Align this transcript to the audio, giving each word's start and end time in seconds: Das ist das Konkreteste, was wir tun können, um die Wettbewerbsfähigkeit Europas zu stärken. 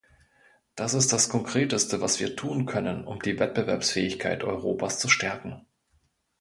Das 0.73 0.95
ist 0.95 1.13
das 1.13 1.29
Konkreteste, 1.29 2.01
was 2.01 2.19
wir 2.19 2.35
tun 2.35 2.65
können, 2.65 3.05
um 3.05 3.19
die 3.21 3.37
Wettbewerbsfähigkeit 3.37 4.43
Europas 4.43 4.97
zu 4.97 5.07
stärken. 5.09 5.67